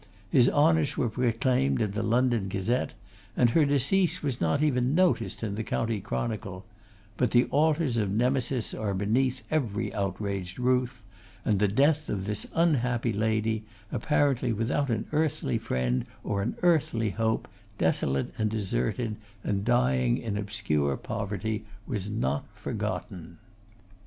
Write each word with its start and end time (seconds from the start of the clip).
His 0.31 0.49
honours 0.49 0.97
were 0.97 1.09
proclaimed 1.11 1.79
in 1.79 1.91
the 1.91 2.01
London 2.01 2.49
Gazette, 2.49 2.93
and 3.37 3.51
her 3.51 3.65
decease 3.65 4.23
was 4.23 4.41
not 4.41 4.63
even 4.63 4.95
noticed 4.95 5.43
in 5.43 5.53
the 5.53 5.63
County 5.63 6.01
Chronicle; 6.01 6.65
but 7.17 7.29
the 7.29 7.43
altars 7.51 7.97
of 7.97 8.09
Nemesis 8.09 8.73
are 8.73 8.95
beneath 8.95 9.43
every 9.51 9.93
outraged 9.93 10.57
roof, 10.57 11.03
and 11.45 11.59
the 11.59 11.67
death 11.67 12.09
of 12.09 12.25
this 12.25 12.47
unhappy 12.55 13.13
lady, 13.13 13.63
apparently 13.91 14.51
without 14.51 14.89
an 14.89 15.05
earthly 15.11 15.59
friend 15.59 16.07
or 16.23 16.41
an 16.41 16.55
earthly 16.63 17.11
hope, 17.11 17.47
desolate 17.77 18.33
and 18.39 18.49
deserted, 18.49 19.17
and 19.43 19.63
dying 19.63 20.17
in 20.17 20.35
obscure 20.35 20.97
poverty, 20.97 21.63
was 21.85 22.09
not 22.09 22.47
forgotten. 22.55 23.37